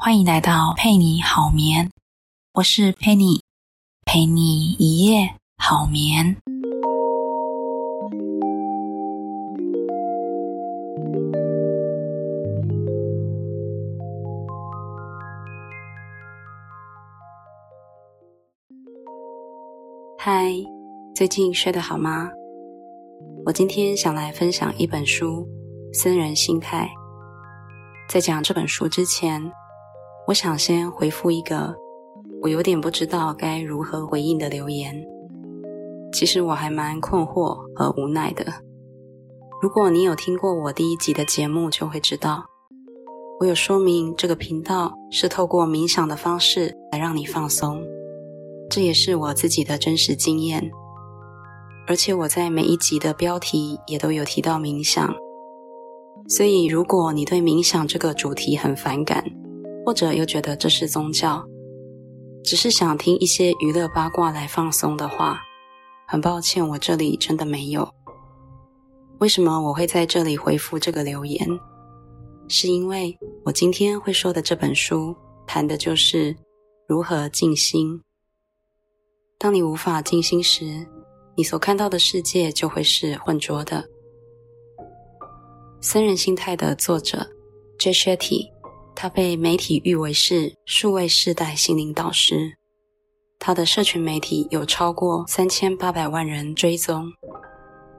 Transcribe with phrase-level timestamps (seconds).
[0.00, 1.90] 欢迎来到佩妮好眠，
[2.54, 3.42] 我是佩妮，
[4.06, 6.36] 陪你一夜好眠。
[20.16, 20.52] 嗨，
[21.12, 22.30] 最近睡得好吗？
[23.44, 25.44] 我今天想来分享一本书
[25.92, 26.86] 《僧人心态》。
[28.08, 29.42] 在讲这本书之前，
[30.28, 31.74] 我想先回复一个
[32.42, 34.94] 我有点不知道该如何回应的留言。
[36.12, 38.44] 其实我还蛮困惑和无奈的。
[39.62, 42.44] 如果你有听过我第一集的节目，就会知道
[43.40, 47.82] 我有说明这个频道是透过冥想的方式来让你放松。
[48.68, 50.70] 这也是我自己的真实经验，
[51.86, 55.10] 而且我在每一集的标题也都有提到冥想。
[56.28, 59.24] 所以，如果你对冥想这个主题很反感，
[59.88, 61.42] 或者又觉得这是宗教，
[62.44, 65.40] 只是想听一些娱乐八卦来放松的话，
[66.06, 67.88] 很抱歉，我这里真的没有。
[69.18, 71.48] 为什么我会在这里回复这个留言？
[72.48, 76.36] 是因为我今天会说的这本书谈的就是
[76.86, 77.98] 如何静心。
[79.38, 80.86] 当你无法静心时，
[81.34, 83.88] 你所看到的世界就会是浑浊的。
[85.80, 87.26] 僧人心态的作者
[87.78, 88.57] j e s h e t t y
[89.00, 92.54] 他被媒体誉为是数位世代心灵导师。
[93.38, 97.08] 他的社群媒体有超过三千八百万人追踪。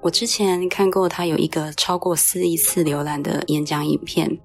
[0.01, 4.41] 我之前看过他有一个超过四亿次浏览的演讲影片，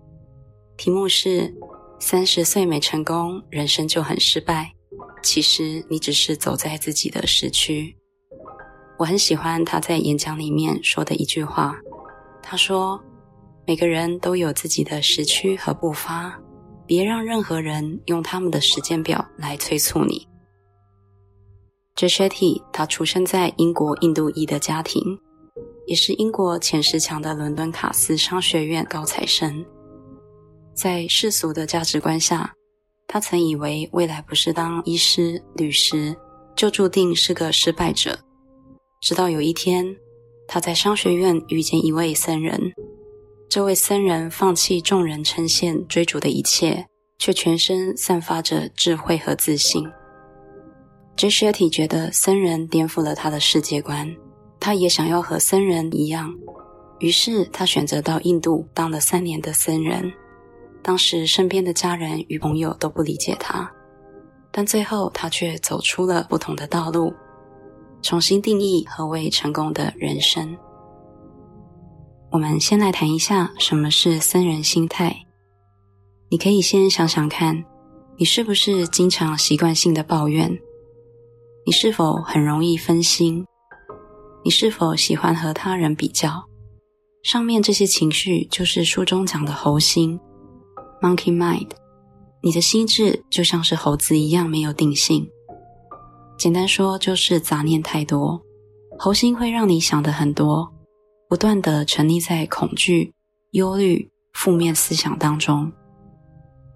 [0.77, 1.53] 题目是
[1.99, 4.71] “三十岁没成功，人生就很失败”。
[5.25, 7.97] 其实你只是走在自己的时区。
[8.97, 11.77] 我很喜欢他在演讲里面说的一句话，
[12.41, 13.03] 他说
[13.67, 16.41] ：“每个人都有自己的时区和步伐，
[16.87, 20.27] 别让任何人用他们的时间表来催促你。”
[21.97, 25.01] j s h e t t y 他出生在英国印度裔的家庭，
[25.87, 29.65] 也是英国前十强的伦敦卡斯商学院高材生，
[30.75, 32.53] 在世俗的价值观下。
[33.07, 36.17] 他曾以为未来不是当医师、律师，
[36.57, 38.19] 就注定是个失败者。
[39.01, 39.87] 直到有一天，
[40.49, 42.73] 他在商学院遇见一位僧人。
[43.49, 46.87] 这位僧人放弃众人称羡、追逐的一切，
[47.19, 49.85] 却全身散发着智慧和自信。
[51.17, 54.13] j s h e t t y 觉得僧人颠覆了他的世界观，
[54.59, 56.35] 他也想要和僧人一样。
[56.99, 60.13] 于是他选择到印度当了三年的僧人。
[60.83, 63.71] 当时身边的家人与朋友都不理解他，
[64.51, 67.13] 但最后他却走出了不同的道路，
[68.03, 70.57] 重新定义何为成功的人生。
[72.35, 75.15] 我们先来谈一下什么是僧人心态。
[76.29, 77.65] 你可以先想想看，
[78.17, 80.51] 你是不是经常习惯性的抱怨？
[81.65, 83.47] 你是否很容易分心？
[84.43, 86.45] 你是否喜欢和他人比较？
[87.23, 90.19] 上面这些情绪就是书中讲的猴心。
[91.01, 91.71] Monkey mind，
[92.43, 95.25] 你的心智就像是猴子一样没有定性。
[96.37, 98.43] 简单说就是杂念太多，
[98.99, 100.74] 猴心会让你想的很多，
[101.35, 103.13] 不断的沉溺在恐惧、
[103.51, 105.73] 忧虑、负面思想当中，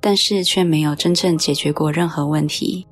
[0.01, 2.85] 但是却没有真正解决过任何问题。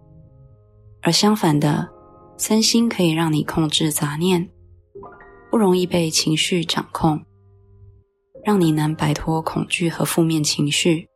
[1.03, 1.89] 而相反的，
[2.37, 4.49] 三心可以让你控制杂念，
[5.51, 7.21] 不容易被情绪掌控，
[8.45, 11.09] 让你能摆脱恐惧和负面情绪。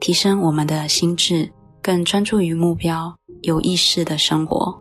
[0.00, 1.50] 提升我们的心智，
[1.82, 4.80] 更专注于目标，有意识的生活。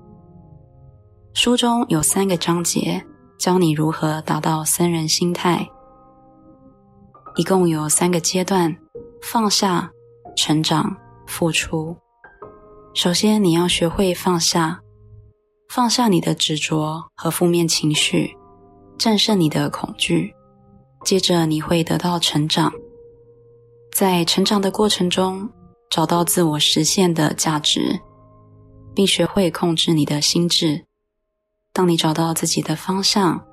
[1.33, 3.03] 书中有三个章节，
[3.41, 5.67] 教你如何达到僧人心态。
[7.37, 8.77] 一共有三个阶段：
[9.19, 9.91] 放下、
[10.37, 11.97] 成长、付出。
[12.93, 14.79] 首先，你要学会放下，
[15.69, 18.37] 放下你的执着和负面情绪，
[18.99, 20.31] 战胜你的恐惧。
[21.03, 22.71] 接着，你会得到成长。
[23.91, 25.49] 在成长的过程中，
[25.89, 27.99] 找到自我实现的价值，
[28.93, 30.85] 并学会控制你的心智。
[31.73, 33.45] 当你找到自己的方向，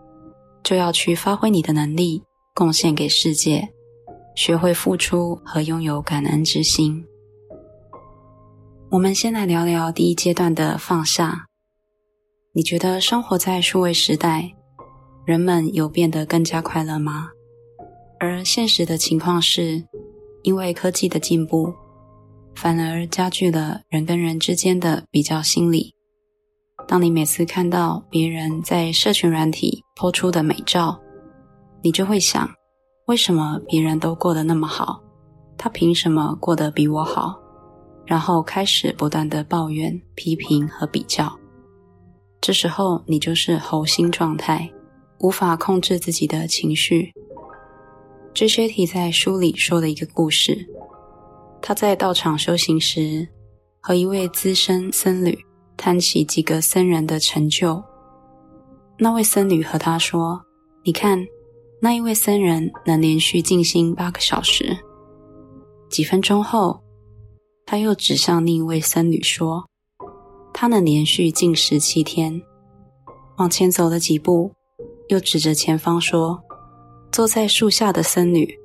[0.62, 2.22] 就要去发挥你的能力，
[2.54, 3.68] 贡献给世界，
[4.34, 7.04] 学会付出和拥有感恩之心。
[8.90, 11.46] 我们先来聊聊第一阶段的放下。
[12.52, 14.54] 你觉得生活在数位时代，
[15.24, 17.30] 人们有变得更加快乐吗？
[18.18, 19.84] 而现实的情况是。
[20.44, 21.74] 因为科技的进步，
[22.54, 25.92] 反而加剧了人跟人之间的比较心理。
[26.88, 30.98] 当你每次看到别人在社群软体抛出的美照，
[31.82, 32.48] 你就会想：
[33.08, 34.98] 为什么别人都过得那么好，
[35.58, 37.38] 他凭什么过得比我好？
[38.06, 41.30] 然后开始不断的抱怨、批评和比较。
[42.40, 44.70] 这时候你就是猴心状态，
[45.20, 47.12] 无法控制自己的情绪。
[48.32, 50.66] 这些题在书里说的一个故事，
[51.60, 53.28] 他在道场修行时，
[53.78, 55.38] 和一位资深僧侣
[55.78, 57.82] 谈起几个僧人的成就。
[58.98, 60.44] 那位僧侣和他说
[60.84, 61.26] ：“你看，
[61.80, 64.76] 那一位僧人能连续静心八个小时。”
[65.88, 66.78] 几分钟后。
[67.70, 69.68] 他又指向另一位僧侣说
[70.54, 72.40] ：“他能连续进食七天。”
[73.36, 74.50] 往前走了几步，
[75.08, 76.42] 又指着前方说
[77.12, 78.58] ：“坐在树下的僧侣，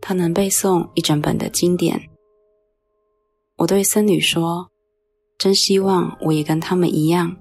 [0.00, 2.00] 他能背诵一整本的经典。”
[3.58, 4.70] 我对僧侣说
[5.40, 7.34] ：“真希望我也跟他们一样。”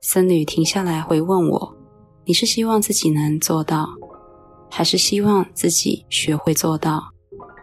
[0.00, 1.76] 僧侣停下来回问我
[2.24, 3.88] ：“你是希望自己能做到，
[4.70, 7.10] 还是希望自己学会做到？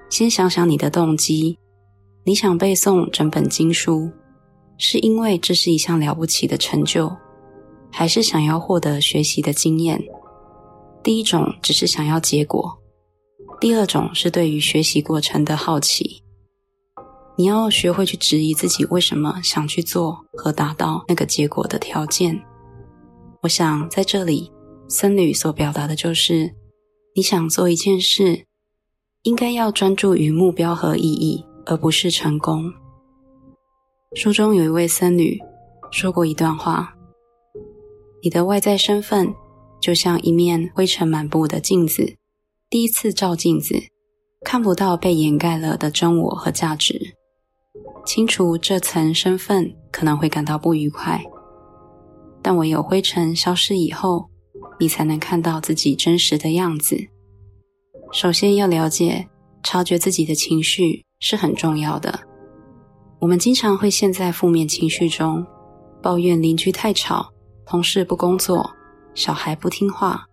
[0.09, 1.57] 先想想你的动机。”
[2.27, 4.09] 你想背诵整本经书，
[4.79, 7.15] 是因为这是一项了不起的成就，
[7.91, 10.03] 还是想要获得学习的经验？
[11.03, 12.79] 第一种只是想要结果，
[13.61, 16.23] 第二种是对于学习过程的好奇。
[17.37, 22.41] 你要学会去质疑自己为什么想去做和达到那个结果的条件。
[23.41, 24.51] 我想在这里，
[24.87, 26.55] 僧侣所表达的就是，
[27.15, 28.45] 你想做一件事，
[29.23, 31.45] 应该要专注于目标和意义。
[31.67, 32.71] 而不是成功。
[34.13, 35.39] 书中有一位僧侣
[35.91, 36.95] 说过一段话
[38.21, 39.33] ：“你的外在身份
[39.81, 42.15] 就像一面灰尘满布的镜子，
[42.69, 43.75] 第一次照镜子，
[44.43, 47.14] 看不到被掩盖了的真我和价值。
[48.05, 51.23] 清除这层身份可能会感到不愉快，
[52.41, 54.29] 但唯有灰尘消失以后，
[54.79, 56.97] 你才能看到自己真实的样子。
[58.11, 59.27] 首先要了解、
[59.63, 62.19] 察觉自己的情绪。”是很重要的。
[63.19, 65.43] 我们经常会陷在负面情绪中，
[66.03, 67.31] 抱怨邻居太吵、
[67.65, 68.69] 同事不工作、
[69.15, 70.25] 小孩不听话，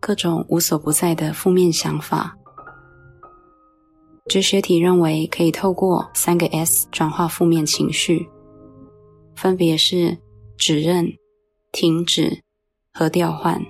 [0.00, 2.34] 各种无所不在的负面想法。
[4.28, 8.28] 哲学体认为可以透过三个 S 转化负面情绪，
[9.34, 10.16] 分别是
[10.56, 11.12] 指认、
[11.72, 12.40] 停止
[12.92, 13.60] 和调换。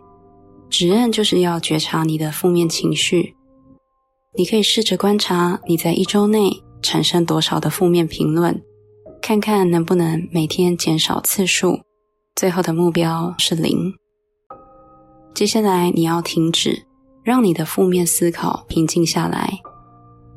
[0.69, 3.35] 指认就是要觉察你的负面情绪。
[4.35, 8.63] 你可以试着观察你在一周内产生多少的负面评论，
[9.21, 11.81] 看看能不能每天减少次数。
[12.35, 13.93] 最后的目标是零。
[15.35, 16.87] 接下来你要停止，
[17.23, 19.61] 让你的负面思考平静下来，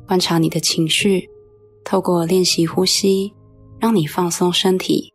[0.06, 1.28] 观察你的情绪，
[1.84, 3.32] 透过练习呼吸，
[3.80, 5.12] 让你放松身体。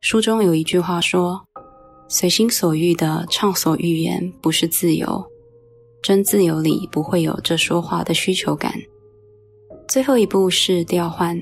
[0.00, 1.46] 书中有一句话说
[2.08, 5.24] ：“随心所欲的畅所欲言，不是自由。”
[6.02, 8.72] 真自由里不会有这说话的需求感。
[9.88, 11.40] 最后一步是调换，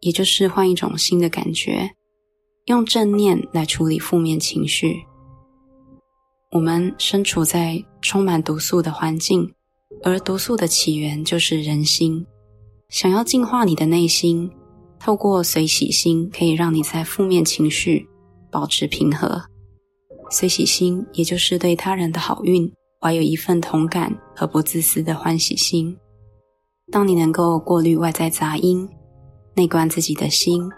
[0.00, 1.90] 也就是换一种新的感觉，
[2.66, 5.04] 用正念来处理负面情绪。
[6.52, 9.52] 我们身处在充满毒素的环境，
[10.02, 12.26] 而毒素的起源就是人心。
[12.88, 14.50] 想要净化你的内心，
[15.00, 18.08] 透过随喜心，可以让你在负面情绪
[18.50, 19.42] 保持平和。
[20.30, 22.72] 随喜心，也就是对他人的好运。
[23.00, 25.98] 怀有一份同感和不自私的欢喜心。
[26.92, 28.88] 当你能够过滤外在杂音，
[29.56, 30.70] 内观自己的心，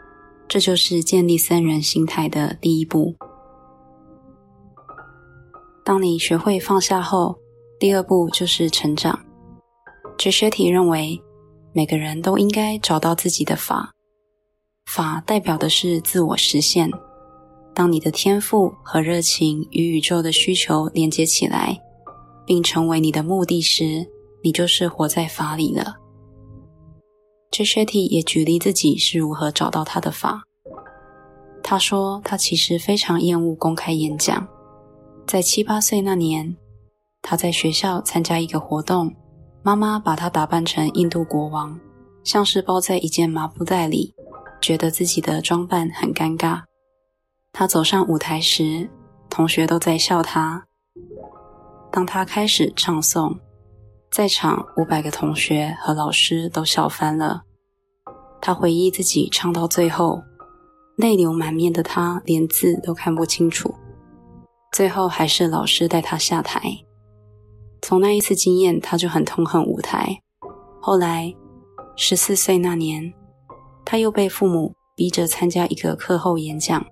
[0.49, 3.15] 这就是建立僧人心态的第一步。
[5.85, 7.37] 当你学会放下后，
[7.85, 9.21] 第二步就是成长。
[10.17, 11.21] 哲学体认为，
[11.75, 13.93] 每个人都应该找到自己的法，
[14.87, 16.91] 法代表的是自我实现。
[17.75, 21.79] 当你的天赋和热情与宇宙的需求连接起来。
[22.47, 24.07] 并成为你的目的时，
[24.43, 25.97] 你就是活在法里了。
[27.51, 30.43] j s h t 也举例自己是如何找到他的法。
[31.63, 34.49] 他说，他其实非常厌恶公开演讲。
[35.27, 36.57] 在七八岁那年，
[37.27, 39.11] 他在学校参加一个活动，
[39.63, 41.81] 妈妈把他打扮成印度国王，
[42.23, 44.15] 像是包在一件麻布袋里，
[44.61, 46.61] 觉得自己的装扮很尴尬。
[47.51, 48.91] 他走上舞台时，
[49.31, 50.67] 同学都在笑他。
[51.91, 53.39] 当他开始唱诵，
[54.11, 57.45] 在场五百个同学和老师都笑翻了。
[58.43, 60.23] 他回忆自己唱到最后，
[60.97, 63.75] 泪流满面的他连字都看不清楚。
[64.73, 66.84] 最后还是老师带他下台。
[67.87, 70.19] 从那一次经验，他就很痛恨舞台。
[70.81, 71.31] 后来，
[71.97, 73.13] 十四岁那年，
[73.85, 76.83] 他又被父母逼着参加一个课后演讲，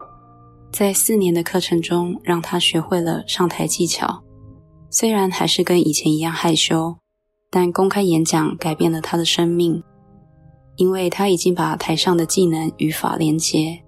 [0.70, 4.22] 在四年的课程中，让他学会了上台技巧。
[4.90, 6.94] 虽然还是跟以前一样害羞，
[7.50, 9.82] 但公开演讲改变了他的生命。
[10.76, 13.82] 因为他已经把台上的技能与法连接。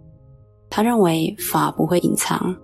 [0.70, 2.56] 他认为法不会隐藏，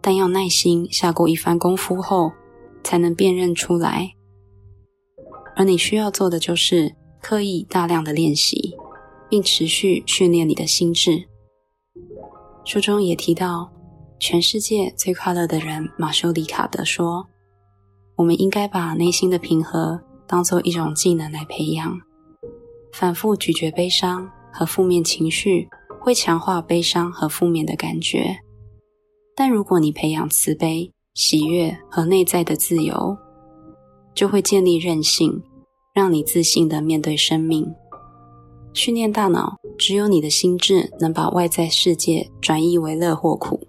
[0.00, 2.30] 但要耐心下过一番功夫后，
[2.82, 4.12] 才能辨认出来。
[5.56, 8.76] 而你需要做的就是刻意大量的练习，
[9.28, 11.28] 并持续训练你的心智。
[12.64, 13.72] 书中也提到，
[14.20, 17.26] 全世界最快乐的人马修·里卡德说
[18.16, 22.00] ：“我们应该把内心的平和当做一种技能来培养。
[22.92, 25.68] 反复咀嚼悲伤和负面情绪，
[26.00, 28.38] 会强化悲伤和负面的感觉。
[29.34, 33.18] 但如果你培养慈悲、喜悦和内在的自由，
[34.14, 35.42] 就会建立韧性，
[35.92, 37.66] 让你自信的面对生命。
[38.72, 43.68] 训练大脑。”只有你的心智能把外在世界转移为乐或苦，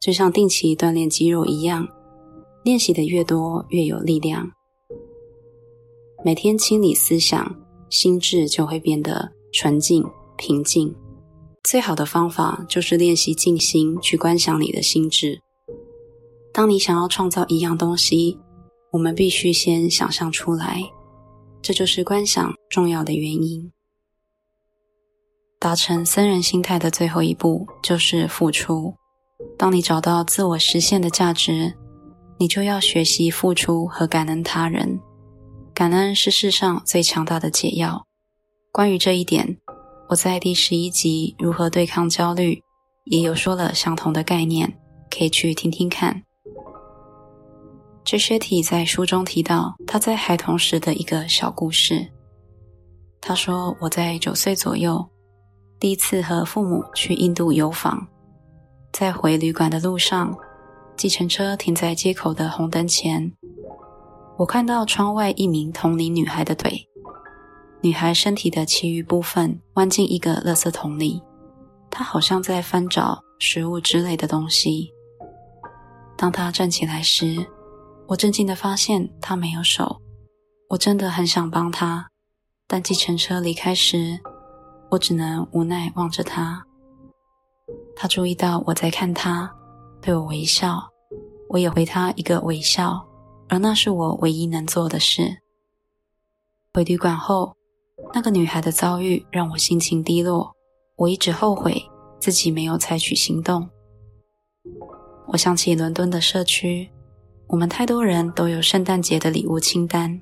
[0.00, 1.86] 就像定期锻炼肌肉一样，
[2.64, 4.50] 练习的越多越有力量。
[6.24, 7.54] 每天清理思想，
[7.90, 10.02] 心智就会变得纯净
[10.38, 10.94] 平静。
[11.62, 15.42] 最好的方法就是练习静心，去观想你的心智。
[16.58, 18.36] 当你想要创造一样东西，
[18.90, 20.82] 我们必须先想象出来，
[21.62, 23.70] 这就是观想重要的原因。
[25.60, 28.92] 达成僧人心态的最后一步就是付出。
[29.56, 31.72] 当你找到自我实现的价值，
[32.40, 34.98] 你就要学习付出和感恩他人。
[35.72, 38.04] 感恩是世上最强大的解药。
[38.72, 39.58] 关于这一点，
[40.08, 42.54] 我在第十一集《如何对抗焦虑》
[43.04, 44.76] 也有说了相同的概念，
[45.08, 46.24] 可以去听听看。
[48.08, 52.08] J e s h e t 在书中提到他在孩童时的一个小故事。
[53.20, 55.06] 他说：“我在九岁左右。”
[55.78, 58.06] 第一次和父母去印度游访，
[58.94, 60.34] 在回旅馆的路上，
[60.96, 63.30] 计程车停在街口的红灯前。
[64.38, 66.88] 我看到窗外一名同龄女孩的腿，
[67.82, 71.20] 女孩身体的其余部分弯进一个垃圾桶里，
[71.90, 74.90] 她好像在翻找食物之类的东西。
[76.16, 77.46] 当她站起来时，
[78.08, 80.00] 我震惊的发现他没有手。
[80.70, 82.08] 我真的很想帮他，
[82.66, 84.18] 但计程车离开时。
[84.90, 86.64] 我只能无奈望着他。
[87.94, 89.54] 他注意到我在看他，
[90.00, 90.82] 对我微笑，
[91.50, 93.06] 我也回他一个微笑，
[93.50, 95.36] 而那是我唯一能做的事。
[96.72, 97.54] 回旅馆后，
[98.14, 100.56] 那个女孩的遭遇让我心情低落，
[100.96, 101.82] 我一直后悔
[102.18, 103.68] 自己没有采取行动。
[105.26, 106.90] 我想起伦敦的社区，
[107.48, 110.20] 我们太多人都有圣诞节的礼物清单、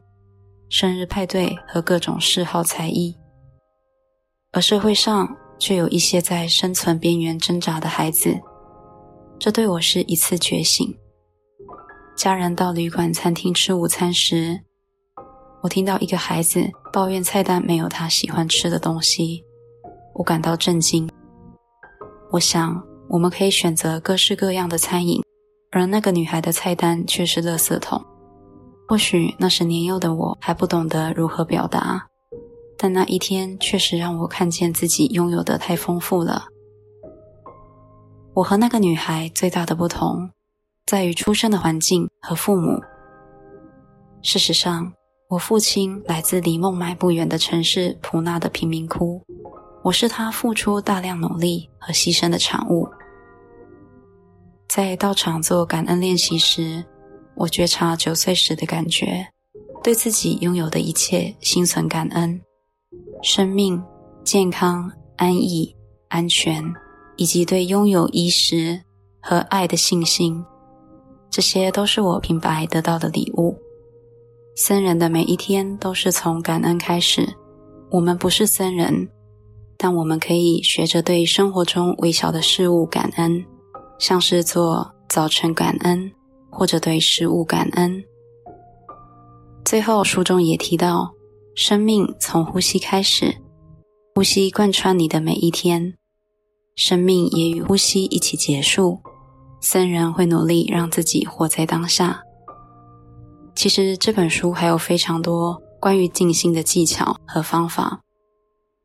[0.69, 3.17] 生日派对和各种嗜好才艺。
[4.53, 8.39] 而社会上却有一些在生存边缘挣扎的孩子，
[9.41, 10.97] 这对我是一次觉醒。
[12.17, 14.61] 家人到旅馆餐厅吃午餐时，
[15.63, 19.43] 我听到一个孩子抱怨菜单没有他喜欢吃的东西，
[20.15, 21.11] 我感到震惊。
[22.31, 25.21] 我想，我们可以选择各式各样的餐饮，
[25.71, 28.05] 而那个女孩的菜单却是垃圾桶。
[28.89, 32.07] 或许那时年幼的我还不懂得如何表达。
[32.79, 36.45] 但那一天确实让我看见自己拥有的太丰富了。
[38.35, 40.31] 我和那个女孩最大的不同，
[40.85, 42.79] 在于出生的环境和父母。
[44.21, 44.93] 事实上，
[45.31, 49.23] 我父亲来自离孟买不远的城市普纳的贫民窟，
[49.83, 52.87] 我是他付出大量努力和牺牲的产物。
[54.77, 56.85] 在道场做感恩练习时，
[57.35, 59.27] 我觉察九岁时的感觉，
[59.83, 62.39] 对自己拥有的一切心存感恩。
[63.23, 63.83] 生命、
[64.23, 65.75] 健康、安逸、
[66.09, 66.63] 安全，
[67.17, 68.79] 以及对拥有衣食
[69.23, 70.45] 和爱的信心，
[71.31, 73.57] 这些都是我平白得到的礼物。
[74.57, 77.27] 僧人的每一天都是从感恩开始。
[77.91, 79.09] 我们不是僧人，
[79.79, 83.43] 但我们可以学着对生活中微小的事物感恩，
[83.99, 86.13] 像是做早晨感恩，
[86.51, 88.03] 或者对食物感恩。
[89.65, 91.17] 最后，书中也提到。
[91.59, 93.35] 生命从呼吸开始，
[94.15, 95.95] 呼吸贯穿你的每一天，
[96.75, 99.01] 生命也与呼吸一起结束。
[99.59, 102.23] 僧人会努力让自己活在当下。
[103.55, 108.03] 其实这本书还有非常多关于静心的技巧和方法，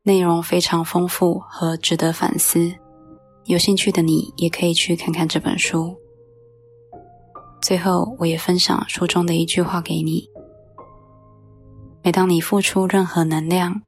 [0.04, 2.72] 内容非常丰富和值得反思。
[3.46, 5.96] 有兴趣的你也可以去看看这本书。
[7.60, 10.28] 最后，我也分享书中的一句话给你。
[12.02, 13.82] 每当你付出任何能量，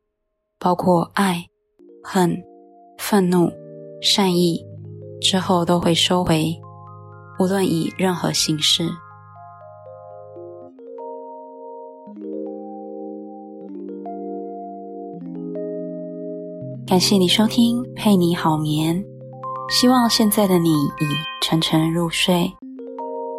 [0.59, 1.47] 包括爱、
[2.03, 2.43] 恨、
[2.99, 3.51] 愤怒、
[4.01, 4.65] 善意，
[5.21, 6.57] 之后都会收回，
[7.41, 8.89] 无论以任何形式。
[16.87, 19.05] 感谢你收听，陪你好眠。
[19.71, 21.05] 希望现在的你已
[21.43, 22.53] 沉沉入睡。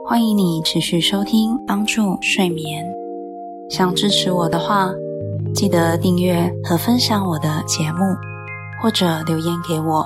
[0.08, 2.84] 欢迎你持续收听，帮助睡眠。
[3.70, 4.92] 想支持我的话，
[5.54, 8.00] 记得订阅和分享我的节目，
[8.82, 10.06] 或者留言给我。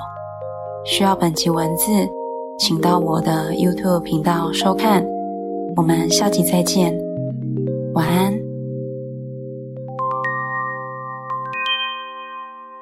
[0.86, 1.86] 需要本集文字，
[2.58, 5.06] 请到我的 YouTube 频道收看。
[5.76, 6.94] 我们下集再见，
[7.94, 8.49] 晚安。